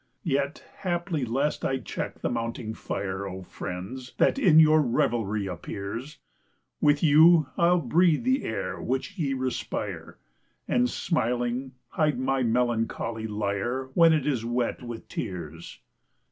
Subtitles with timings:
[0.23, 6.17] Yet, haply lest I check the mounting fire, O friends, that in your revelry appears!
[6.81, 10.17] With you I'll breathe the air which ye respire,
[10.67, 15.79] And, smiling, hide my melancholy lyre When it is wet with tears.